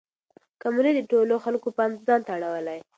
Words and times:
کمرې 0.61 0.91
د 0.95 0.99
ټولو 1.11 1.35
خلکو 1.43 1.67
پام 1.77 1.91
ځان 2.07 2.21
ته 2.25 2.31
اړولی. 2.37 2.79